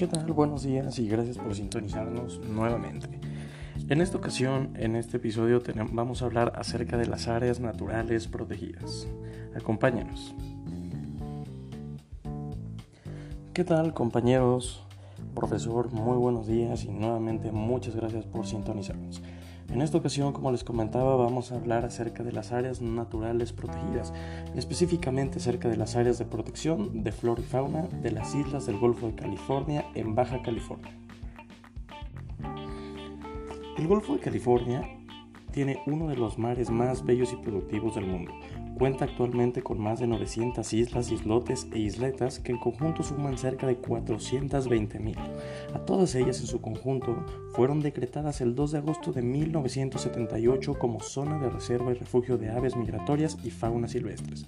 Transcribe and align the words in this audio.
¿Qué 0.00 0.06
tal? 0.06 0.32
Buenos 0.32 0.62
días 0.62 0.98
y 0.98 1.06
gracias 1.06 1.36
por 1.36 1.54
sintonizarnos 1.54 2.40
nuevamente. 2.40 3.06
En 3.90 4.00
esta 4.00 4.16
ocasión, 4.16 4.70
en 4.78 4.96
este 4.96 5.18
episodio, 5.18 5.62
vamos 5.92 6.22
a 6.22 6.24
hablar 6.24 6.54
acerca 6.56 6.96
de 6.96 7.04
las 7.04 7.28
áreas 7.28 7.60
naturales 7.60 8.26
protegidas. 8.26 9.06
Acompáñanos. 9.54 10.34
¿Qué 13.52 13.62
tal 13.62 13.92
compañeros? 13.92 14.86
Profesor, 15.34 15.92
muy 15.92 16.16
buenos 16.16 16.46
días 16.46 16.84
y 16.84 16.88
nuevamente 16.88 17.52
muchas 17.52 17.94
gracias 17.94 18.24
por 18.24 18.46
sintonizarnos. 18.46 19.20
En 19.72 19.82
esta 19.82 19.98
ocasión, 19.98 20.32
como 20.32 20.50
les 20.50 20.64
comentaba, 20.64 21.14
vamos 21.14 21.52
a 21.52 21.54
hablar 21.54 21.84
acerca 21.84 22.24
de 22.24 22.32
las 22.32 22.50
áreas 22.50 22.80
naturales 22.80 23.52
protegidas, 23.52 24.12
específicamente 24.56 25.38
acerca 25.38 25.68
de 25.68 25.76
las 25.76 25.94
áreas 25.94 26.18
de 26.18 26.24
protección 26.24 27.04
de 27.04 27.12
flora 27.12 27.40
y 27.40 27.44
fauna 27.44 27.82
de 28.02 28.10
las 28.10 28.34
islas 28.34 28.66
del 28.66 28.78
Golfo 28.78 29.06
de 29.06 29.14
California 29.14 29.86
en 29.94 30.16
Baja 30.16 30.42
California. 30.42 30.92
El 33.78 33.86
Golfo 33.86 34.14
de 34.14 34.20
California 34.20 34.82
tiene 35.52 35.80
uno 35.86 36.08
de 36.08 36.16
los 36.16 36.36
mares 36.36 36.68
más 36.68 37.04
bellos 37.04 37.32
y 37.32 37.36
productivos 37.36 37.94
del 37.94 38.06
mundo, 38.06 38.32
Cuenta 38.80 39.04
actualmente 39.04 39.62
con 39.62 39.78
más 39.78 40.00
de 40.00 40.06
900 40.06 40.72
islas, 40.72 41.12
islotes 41.12 41.68
e 41.74 41.78
isletas 41.80 42.38
que 42.38 42.50
en 42.50 42.56
conjunto 42.56 43.02
suman 43.02 43.36
cerca 43.36 43.66
de 43.66 43.78
420.000. 43.78 45.18
A 45.74 45.78
todas 45.80 46.14
ellas 46.14 46.40
en 46.40 46.46
su 46.46 46.62
conjunto 46.62 47.26
fueron 47.52 47.80
decretadas 47.80 48.40
el 48.40 48.54
2 48.54 48.72
de 48.72 48.78
agosto 48.78 49.12
de 49.12 49.20
1978 49.20 50.78
como 50.78 51.00
zona 51.00 51.38
de 51.38 51.50
reserva 51.50 51.90
y 51.90 51.94
refugio 51.96 52.38
de 52.38 52.48
aves 52.48 52.74
migratorias 52.74 53.36
y 53.44 53.50
fauna 53.50 53.86
silvestres. 53.86 54.46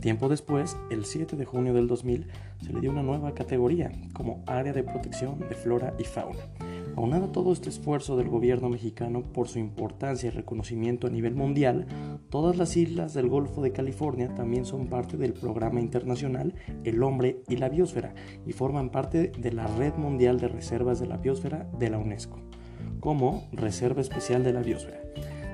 Tiempo 0.00 0.28
después, 0.28 0.76
el 0.90 1.04
7 1.04 1.36
de 1.36 1.44
junio 1.44 1.72
del 1.72 1.86
2000, 1.86 2.26
se 2.60 2.72
le 2.72 2.80
dio 2.80 2.90
una 2.90 3.04
nueva 3.04 3.32
categoría 3.32 3.92
como 4.12 4.42
área 4.46 4.72
de 4.72 4.82
protección 4.82 5.38
de 5.38 5.54
flora 5.54 5.94
y 6.00 6.02
fauna. 6.02 6.42
Aunado 6.98 7.26
a 7.26 7.32
todo 7.32 7.52
este 7.52 7.68
esfuerzo 7.68 8.16
del 8.16 8.28
gobierno 8.28 8.68
mexicano 8.68 9.22
por 9.22 9.46
su 9.46 9.60
importancia 9.60 10.26
y 10.26 10.30
reconocimiento 10.30 11.06
a 11.06 11.10
nivel 11.10 11.36
mundial, 11.36 11.86
todas 12.28 12.56
las 12.56 12.76
islas 12.76 13.14
del 13.14 13.28
Golfo 13.28 13.62
de 13.62 13.70
California 13.70 14.34
también 14.34 14.64
son 14.64 14.88
parte 14.88 15.16
del 15.16 15.32
programa 15.32 15.78
internacional 15.78 16.56
El 16.82 17.00
Hombre 17.04 17.44
y 17.46 17.54
la 17.54 17.68
Biosfera 17.68 18.16
y 18.44 18.52
forman 18.52 18.90
parte 18.90 19.30
de 19.38 19.52
la 19.52 19.68
Red 19.68 19.94
Mundial 19.94 20.40
de 20.40 20.48
Reservas 20.48 20.98
de 20.98 21.06
la 21.06 21.18
Biosfera 21.18 21.70
de 21.78 21.88
la 21.88 21.98
UNESCO, 21.98 22.40
como 22.98 23.46
Reserva 23.52 24.00
Especial 24.00 24.42
de 24.42 24.54
la 24.54 24.62
Biosfera. 24.62 24.98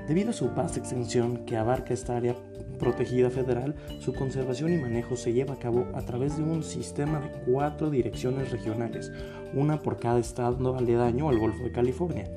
Debido 0.07 0.29
a 0.29 0.33
su 0.33 0.49
vasta 0.51 0.79
extensión 0.79 1.45
que 1.45 1.57
abarca 1.57 1.93
esta 1.93 2.15
área 2.15 2.35
protegida 2.77 3.31
federal, 3.31 3.75
su 3.99 4.13
conservación 4.13 4.73
y 4.73 4.77
manejo 4.77 5.15
se 5.15 5.33
lleva 5.33 5.55
a 5.55 5.59
cabo 5.59 5.87
a 5.95 6.01
través 6.03 6.37
de 6.37 6.43
un 6.43 6.63
sistema 6.63 7.19
de 7.19 7.31
cuatro 7.51 7.89
direcciones 7.89 8.51
regionales, 8.51 9.11
una 9.53 9.79
por 9.79 9.97
cada 9.97 10.19
estado 10.19 10.77
aledaño 10.77 11.29
al 11.29 11.39
Golfo 11.39 11.63
de 11.63 11.71
California, 11.71 12.29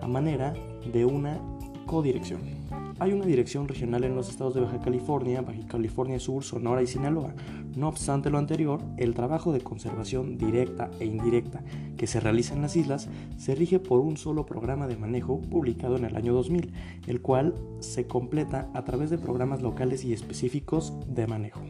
a 0.00 0.06
manera 0.06 0.52
de 0.92 1.06
una 1.06 1.40
codirección. 1.86 2.40
Hay 2.98 3.12
una 3.12 3.26
dirección 3.26 3.68
regional 3.68 4.04
en 4.04 4.14
los 4.14 4.28
estados 4.28 4.54
de 4.54 4.62
Baja 4.62 4.80
California, 4.80 5.42
Baja 5.42 5.66
California 5.68 6.18
Sur, 6.18 6.44
Sonora 6.44 6.82
y 6.82 6.86
Sinaloa. 6.86 7.34
No 7.76 7.88
obstante 7.88 8.30
lo 8.30 8.38
anterior, 8.38 8.80
el 8.96 9.14
trabajo 9.14 9.52
de 9.52 9.60
conservación 9.60 10.38
directa 10.38 10.90
e 10.98 11.04
indirecta 11.04 11.62
que 11.98 12.06
se 12.06 12.20
realiza 12.20 12.54
en 12.54 12.62
las 12.62 12.74
islas 12.74 13.08
se 13.36 13.54
rige 13.54 13.78
por 13.78 14.00
un 14.00 14.16
solo 14.16 14.46
programa 14.46 14.86
de 14.86 14.96
manejo 14.96 15.40
publicado 15.42 15.96
en 15.96 16.06
el 16.06 16.16
año 16.16 16.32
2000, 16.32 16.72
el 17.06 17.20
cual 17.20 17.54
se 17.80 18.06
completa 18.06 18.70
a 18.72 18.84
través 18.84 19.10
de 19.10 19.18
programas 19.18 19.60
locales 19.60 20.04
y 20.04 20.14
específicos 20.14 20.94
de 21.06 21.26
manejo. 21.26 21.60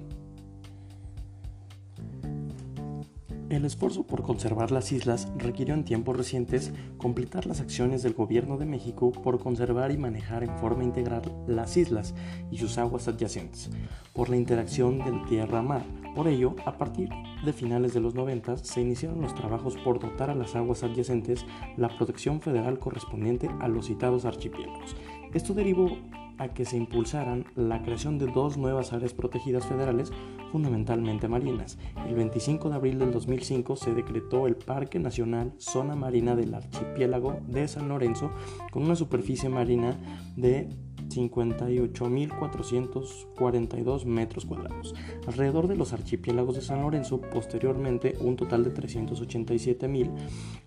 El 3.57 3.65
esfuerzo 3.65 4.03
por 4.03 4.23
conservar 4.23 4.71
las 4.71 4.93
islas 4.93 5.33
requirió 5.39 5.73
en 5.73 5.87
tiempos 5.87 6.15
recientes 6.15 6.75
completar 6.99 7.47
las 7.47 7.63
acciones 7.63 8.03
del 8.03 8.13
Gobierno 8.13 8.59
de 8.59 8.67
México 8.67 9.11
por 9.11 9.39
conservar 9.39 9.91
y 9.93 9.97
manejar 9.97 10.45
en 10.45 10.59
forma 10.59 10.85
integral 10.85 11.23
las 11.47 11.75
islas 11.79 12.15
y 12.51 12.59
sus 12.59 12.77
aguas 12.77 13.09
adyacentes, 13.09 13.71
por 14.13 14.29
la 14.29 14.37
interacción 14.37 14.99
del 14.99 15.25
tierra-mar. 15.25 15.87
Por 16.15 16.29
ello, 16.29 16.55
a 16.67 16.77
partir 16.77 17.09
de 17.47 17.53
finales 17.55 17.95
de 17.95 18.01
los 18.01 18.15
90 18.15 18.59
se 18.59 18.83
iniciaron 18.83 19.23
los 19.23 19.35
trabajos 19.35 19.75
por 19.79 20.01
dotar 20.01 20.29
a 20.29 20.35
las 20.35 20.55
aguas 20.55 20.83
adyacentes 20.83 21.47
la 21.79 21.89
protección 21.89 22.43
federal 22.43 22.79
correspondiente 22.79 23.49
a 23.61 23.69
los 23.69 23.87
citados 23.87 24.27
archipiélagos. 24.27 24.95
Esto 25.33 25.55
derivó 25.55 25.97
a 26.39 26.49
que 26.49 26.65
se 26.65 26.77
impulsaran 26.77 27.47
la 27.55 27.83
creación 27.83 28.19
de 28.19 28.27
dos 28.27 28.57
nuevas 28.57 28.93
áreas 28.93 29.15
protegidas 29.15 29.67
federales, 29.67 30.13
fundamentalmente 30.53 31.29
marinas. 31.29 31.79
El 32.09 32.15
25 32.15 32.69
de 32.69 32.75
abril 32.77 32.99
del 32.99 33.13
2005 33.13 33.77
se 33.77 33.95
decretó 33.95 34.47
el 34.47 34.57
Parque 34.57 34.99
Nacional 34.99 35.53
Zona 35.59 35.97
Marina 35.97 36.37
del 36.37 36.55
Archipiélago 36.55 37.39
de 37.47 37.69
San 37.69 37.89
Lorenzo 37.89 38.31
con 38.71 38.85
una 38.85 38.97
superficie 38.97 39.49
marina 39.49 39.97
de 40.37 40.69
58.442 41.17 44.05
metros 44.05 44.45
cuadrados. 44.45 44.95
Alrededor 45.27 45.67
de 45.69 45.77
los 45.77 45.93
archipiélagos 45.93 46.57
de 46.57 46.63
San 46.63 46.83
Lorenzo, 46.83 47.21
posteriormente 47.21 48.17
un 48.21 48.35
total 48.37 48.65
de 48.65 48.75
387.000 48.75 50.11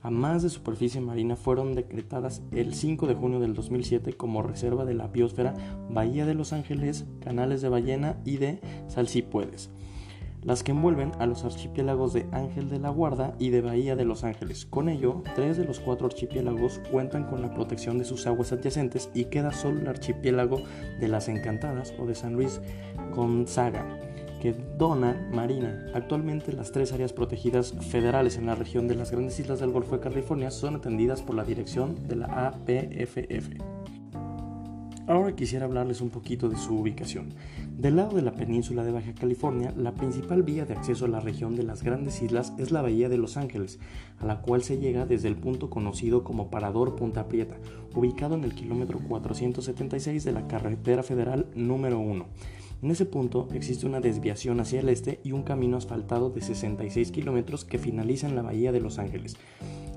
a 0.02 0.10
más 0.10 0.44
de 0.44 0.50
superficie 0.50 1.02
marina 1.02 1.36
fueron 1.36 1.76
decretadas 1.76 2.42
el 2.52 2.74
5 2.74 3.08
de 3.08 3.16
junio 3.16 3.40
del 3.40 3.54
2007 3.54 4.14
como 4.14 4.42
reserva 4.42 4.86
de 4.86 4.94
la 4.94 5.08
biosfera 5.08 5.54
Bahía 5.90 6.26
de 6.26 6.36
Los 6.36 6.54
Ángeles, 6.54 7.06
Canales 7.22 7.62
de 7.62 7.68
Ballena 7.70 8.18
y 8.26 8.38
de 8.38 8.60
Salsipuedes 8.88 9.70
las 10.50 10.64
que 10.64 10.72
envuelven 10.72 11.12
a 11.20 11.28
los 11.28 11.46
archipiélagos 11.46 12.12
de 12.14 12.26
Ángel 12.32 12.70
de 12.70 12.80
la 12.80 12.90
Guarda 12.90 13.36
y 13.38 13.52
de 13.52 13.62
Bahía 13.62 13.96
de 13.96 14.04
Los 14.04 14.24
Ángeles. 14.24 14.66
Con 14.66 14.90
ello, 14.90 15.22
tres 15.36 15.58
de 15.58 15.64
los 15.64 15.80
cuatro 15.80 16.08
archipiélagos 16.08 16.82
cuentan 16.90 17.26
con 17.26 17.44
la 17.44 17.54
protección 17.54 18.00
de 18.00 18.04
sus 18.04 18.26
aguas 18.26 18.52
adyacentes 18.52 19.12
y 19.14 19.26
queda 19.26 19.54
solo 19.54 19.80
el 19.80 19.88
archipiélago 19.88 20.64
de 21.00 21.08
las 21.08 21.28
Encantadas 21.28 21.94
o 22.00 22.08
de 22.08 22.16
San 22.16 22.34
Luis 22.34 22.62
Gonzaga, 23.14 23.86
que 24.42 24.56
dona 24.80 25.30
Marina. 25.32 25.86
Actualmente 25.94 26.52
las 26.52 26.72
tres 26.72 26.94
áreas 26.94 27.14
protegidas 27.14 27.76
federales 27.92 28.36
en 28.40 28.48
la 28.48 28.56
región 28.56 28.88
de 28.88 28.96
las 28.96 29.12
grandes 29.12 29.40
islas 29.40 29.60
del 29.60 29.70
Golfo 29.70 29.98
de 29.98 30.02
California 30.02 30.50
son 30.50 30.78
atendidas 30.78 31.22
por 31.22 31.36
la 31.36 31.44
dirección 31.44 32.08
de 32.08 32.16
la 32.16 32.48
APFF. 32.48 33.99
Ahora 35.10 35.36
quisiera 35.36 35.66
hablarles 35.66 36.02
un 36.02 36.12
poquito 36.12 36.50
de 36.50 36.56
su 36.56 36.78
ubicación. 36.78 37.34
Del 37.76 37.96
lado 37.96 38.16
de 38.16 38.22
la 38.22 38.36
península 38.36 38.84
de 38.84 38.92
Baja 38.92 39.16
California, 39.16 39.74
la 39.76 39.96
principal 39.96 40.44
vía 40.44 40.66
de 40.66 40.76
acceso 40.76 41.06
a 41.06 41.08
la 41.08 41.20
región 41.20 41.56
de 41.56 41.64
las 41.64 41.82
grandes 41.82 42.22
islas 42.22 42.54
es 42.60 42.70
la 42.70 42.84
Bahía 42.84 43.10
de 43.10 43.18
Los 43.18 43.36
Ángeles, 43.36 43.80
a 44.20 44.28
la 44.28 44.44
cual 44.44 44.62
se 44.62 44.78
llega 44.78 45.08
desde 45.08 45.28
el 45.28 45.36
punto 45.36 45.72
conocido 45.72 46.24
como 46.24 46.52
Parador 46.52 46.96
Punta 46.96 47.28
Prieta, 47.28 47.58
ubicado 47.96 48.36
en 48.36 48.44
el 48.44 48.54
kilómetro 48.54 49.00
476 49.00 50.24
de 50.24 50.32
la 50.32 50.48
carretera 50.48 51.02
federal 51.02 51.48
número 51.56 52.00
1. 52.00 52.28
En 52.84 52.92
ese 52.92 53.06
punto 53.06 53.48
existe 53.52 53.88
una 53.88 54.02
desviación 54.02 54.60
hacia 54.60 54.80
el 54.82 54.90
este 54.90 55.22
y 55.24 55.32
un 55.32 55.42
camino 55.42 55.78
asfaltado 55.78 56.30
de 56.30 56.42
66 56.42 57.12
kilómetros 57.12 57.66
que 57.66 57.80
finaliza 57.80 58.28
en 58.28 58.36
la 58.36 58.44
Bahía 58.44 58.72
de 58.72 58.80
Los 58.80 59.00
Ángeles. 59.00 59.38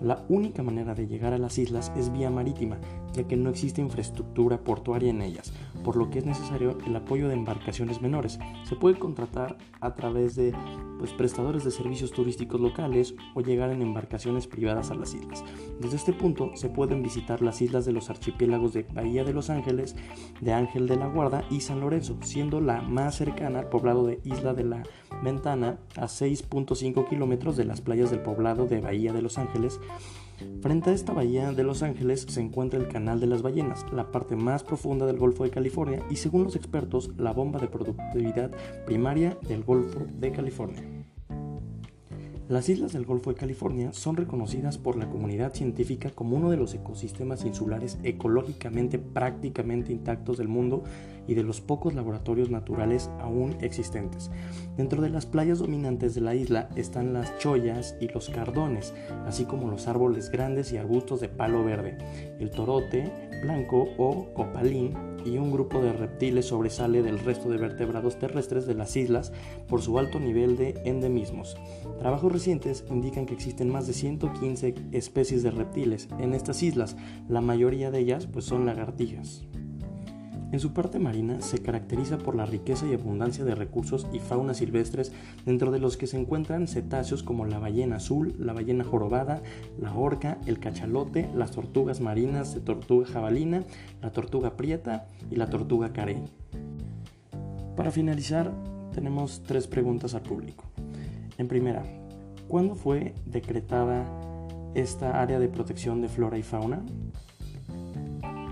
La 0.03 0.25
única 0.29 0.65
manera 0.65 0.95
de 0.95 1.07
llegar 1.07 1.33
a 1.33 1.39
las 1.39 1.59
islas 1.59 1.93
es 1.97 2.13
vía 2.13 2.29
marítima, 2.29 2.81
ya 3.13 3.23
que 3.23 3.37
no 3.37 3.51
existe 3.51 3.81
infraestructura 3.81 4.59
portuaria 4.59 5.11
en 5.11 5.23
ellas, 5.23 5.53
por 5.85 5.95
lo 5.95 6.11
que 6.11 6.19
es 6.19 6.27
necesario 6.27 6.77
el 6.85 6.97
apoyo 6.97 7.29
de 7.29 7.35
embarcaciones 7.35 8.03
menores. 8.03 8.41
Se 8.65 8.75
puede 8.75 8.99
contratar 8.99 9.57
a 9.81 9.95
través 9.95 10.35
de 10.35 10.53
pues, 10.99 11.13
prestadores 11.13 11.63
de 11.63 11.71
servicios 11.71 12.11
turísticos 12.11 12.61
locales 12.61 13.15
o 13.35 13.43
llegar 13.43 13.71
en 13.71 13.81
embarcaciones 13.81 14.49
privadas 14.49 14.91
a 14.91 14.97
las 14.97 15.15
islas. 15.15 15.45
Desde 15.81 15.97
este 15.97 16.13
punto 16.13 16.51
se 16.57 16.69
pueden 16.69 17.03
visitar 17.03 17.41
las 17.41 17.63
islas 17.63 17.85
de 17.85 17.93
los 17.93 18.11
archipiélagos 18.11 18.73
de 18.73 18.83
Bahía 18.83 19.23
de 19.23 19.33
Los 19.33 19.51
Ángeles, 19.51 19.95
de 20.41 20.53
Ángel 20.53 20.89
de 20.89 20.97
la 20.97 21.07
Guarda 21.07 21.45
y 21.49 21.61
San 21.61 21.81
Lorenzo, 21.81 22.17
siendo 22.23 22.61
la 22.61 22.83
más 22.83 23.17
cercana 23.17 23.61
al 23.61 23.69
poblado 23.69 24.05
de 24.05 24.21
Isla 24.25 24.53
de 24.53 24.65
la 24.65 24.83
Ventana 25.23 25.79
a 25.97 26.07
6.5 26.07 27.09
kilómetros 27.09 27.57
de 27.57 27.65
las 27.65 27.81
playas 27.81 28.11
del 28.11 28.21
poblado 28.21 28.67
de 28.67 28.81
Bahía 28.81 29.13
de 29.13 29.23
Los 29.23 29.39
Ángeles. 29.39 29.81
Frente 30.61 30.91
a 30.91 30.93
esta 30.93 31.13
bahía 31.13 31.53
de 31.53 31.63
Los 31.63 31.83
Ángeles 31.83 32.27
se 32.29 32.41
encuentra 32.41 32.79
el 32.79 32.89
Canal 32.89 33.21
de 33.21 33.27
las 33.27 33.43
Ballenas, 33.43 33.85
la 33.93 34.11
parte 34.11 34.37
más 34.37 34.63
profunda 34.63 35.07
del 35.07 35.19
Golfo 35.19 35.45
de 35.45 35.51
California 35.51 36.03
y 36.11 36.17
según 36.17 36.45
los 36.45 36.57
expertos 36.57 37.11
la 37.17 37.33
bomba 37.33 37.61
de 37.61 37.69
productividad 37.69 38.51
primaria 38.87 39.37
del 39.49 39.65
Golfo 39.65 40.01
de 40.19 40.33
California. 40.33 41.02
Las 42.53 42.69
islas 42.69 42.93
del 42.93 43.07
Golfo 43.07 43.31
de 43.31 43.41
California 43.41 43.95
son 43.95 44.15
reconocidas 44.15 44.77
por 44.77 44.99
la 44.99 45.09
comunidad 45.09 45.55
científica 45.55 46.11
como 46.11 46.37
uno 46.37 46.51
de 46.51 46.59
los 46.59 46.75
ecosistemas 46.75 47.47
insulares 47.47 47.99
ecológicamente 48.03 48.99
prácticamente 48.99 49.91
intactos 49.91 50.37
del 50.37 50.49
mundo 50.49 50.85
y 51.27 51.33
de 51.33 51.45
los 51.45 51.63
pocos 51.63 51.95
laboratorios 51.95 52.51
naturales 52.51 53.11
aún 53.21 53.57
existentes. 53.63 54.31
Dentro 54.77 55.01
de 55.01 55.09
las 55.09 55.25
playas 55.25 55.61
dominantes 55.61 56.15
de 56.15 56.21
la 56.21 56.35
isla 56.35 56.69
están 56.77 57.15
las 57.15 57.39
chollas 57.39 57.97
y 58.03 58.09
los 58.09 58.29
cardones, 58.29 58.93
así 59.25 59.47
como 59.47 59.71
los 59.71 59.89
árboles 59.89 60.31
grandes 60.31 60.75
y 60.75 60.77
arbustos 60.77 61.23
de 61.23 61.31
palo 61.31 61.65
verde, 61.65 61.97
el 62.39 62.51
torote 62.51 63.11
blanco 63.43 63.89
o 63.99 64.33
copalín 64.33 64.95
y 65.25 65.37
un 65.37 65.53
grupo 65.53 65.81
de 65.83 65.93
reptiles 65.93 66.47
sobresale 66.47 67.03
del 67.03 67.19
resto 67.19 67.51
de 67.51 67.59
vertebrados 67.59 68.19
terrestres 68.19 68.67
de 68.67 68.75
las 68.75 68.97
islas 68.97 69.33
por 69.69 69.83
su 69.83 69.99
alto 69.99 70.19
nivel 70.19 70.57
de 70.57 70.81
endemismos. 70.85 71.57
Trabajos 71.99 72.33
recientes 72.33 72.85
indican 72.91 73.27
que 73.27 73.35
existen 73.35 73.69
más 73.69 73.87
de 73.87 73.93
115 73.93 74.75
especies 74.93 75.43
de 75.43 75.51
reptiles 75.51 76.09
en 76.19 76.35
estas 76.35 76.63
islas, 76.63 76.97
la 77.29 77.41
mayoría 77.41 77.91
de 77.91 77.99
ellas 77.99 78.27
pues 78.27 78.45
son 78.45 78.65
lagartijas. 78.65 79.45
En 80.53 80.61
su 80.61 80.75
parte 80.75 80.99
marina 80.99 81.41
se 81.41 81.63
caracteriza 81.63 82.19
por 82.19 82.37
la 82.37 82.45
riqueza 82.45 82.87
y 82.87 82.93
abundancia 82.93 83.43
de 83.43 83.55
recursos 83.55 84.07
y 84.13 84.19
fauna 84.19 84.53
silvestres, 84.53 85.11
dentro 85.47 85.71
de 85.71 85.79
los 85.79 85.97
que 85.97 86.07
se 86.07 86.21
encuentran 86.21 86.69
cetáceos 86.69 87.23
como 87.23 87.47
la 87.47 87.59
ballena 87.59 87.97
azul, 87.97 88.35
la 88.39 88.53
ballena 88.53 88.85
jorobada, 88.85 89.43
la 89.81 89.95
orca, 89.95 90.37
el 90.45 90.59
cachalote, 90.59 91.31
las 91.35 91.53
tortugas 91.53 92.03
marinas 92.03 92.55
de 92.55 92.61
tortuga 92.61 93.07
jabalina, 93.07 93.65
la 94.03 94.13
tortuga 94.13 94.55
prieta 94.59 95.09
y 95.31 95.37
la 95.37 95.49
tortuga 95.49 95.95
carey. 95.95 96.23
Para 97.75 97.91
finalizar, 97.91 98.53
tenemos 98.93 99.43
tres 99.47 99.67
preguntas 99.67 100.15
al 100.15 100.23
público. 100.23 100.65
En 101.39 101.49
primera, 101.49 101.83
¿cuándo 102.47 102.75
fue 102.75 103.15
decretada 103.25 104.05
esta 104.75 105.23
área 105.23 105.39
de 105.39 105.49
protección 105.49 106.03
de 106.03 106.11
flora 106.11 106.37
y 106.37 106.43
fauna? 106.43 106.83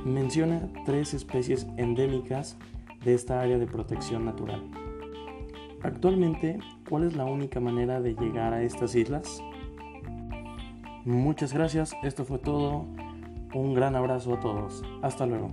Menciona 0.04 0.68
tres 0.86 1.12
especies 1.12 1.66
endémicas 1.76 2.56
de 3.04 3.14
esta 3.14 3.40
área 3.40 3.58
de 3.58 3.66
protección 3.66 4.24
natural. 4.24 4.62
Actualmente, 5.82 6.58
¿cuál 6.88 7.04
es 7.04 7.16
la 7.16 7.24
única 7.24 7.60
manera 7.60 8.00
de 8.00 8.14
llegar 8.14 8.52
a 8.52 8.62
estas 8.62 8.94
islas? 8.94 9.42
Muchas 11.04 11.52
gracias, 11.52 11.94
esto 12.02 12.24
fue 12.24 12.38
todo. 12.38 12.86
Un 13.54 13.74
gran 13.74 13.96
abrazo 13.96 14.34
a 14.34 14.40
todos. 14.40 14.82
Hasta 15.02 15.26
luego. 15.26 15.50